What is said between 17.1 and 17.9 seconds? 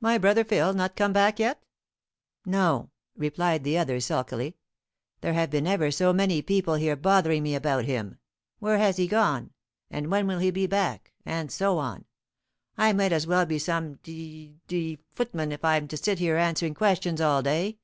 all day.